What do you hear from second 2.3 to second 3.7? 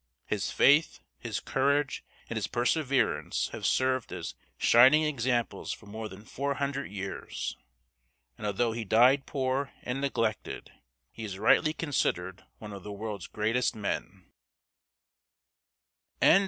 his perseverance have